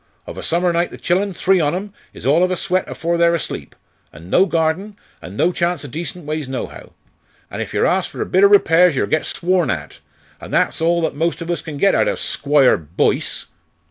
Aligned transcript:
Ov 0.27 0.35
a 0.35 0.41
summer 0.41 0.73
night 0.73 0.89
the 0.89 0.97
chillen, 0.97 1.31
three 1.31 1.59
on 1.59 1.75
'em, 1.75 1.93
is 2.11 2.25
all 2.25 2.43
of 2.43 2.49
a 2.49 2.55
sweat 2.55 2.89
afore 2.89 3.19
they're 3.19 3.35
asleep. 3.35 3.75
An' 4.11 4.31
no 4.31 4.47
garden, 4.47 4.95
an' 5.21 5.35
no 5.35 5.51
chance 5.51 5.85
o' 5.85 5.87
decent 5.87 6.25
ways 6.25 6.49
nohow. 6.49 6.93
An' 7.51 7.61
if 7.61 7.71
yer 7.71 7.85
ask 7.85 8.09
for 8.09 8.19
a 8.21 8.25
bit 8.25 8.43
o' 8.43 8.47
repairs 8.47 8.95
yer 8.95 9.05
get 9.05 9.27
sworn 9.27 9.69
at. 9.69 9.99
An' 10.41 10.49
that's 10.49 10.81
all 10.81 11.03
that 11.03 11.13
most 11.13 11.39
on 11.43 11.51
us 11.51 11.61
can 11.61 11.77
get 11.77 11.93
out 11.93 12.07
of 12.07 12.19
Squire 12.19 12.77
Boyce!" 12.77 13.45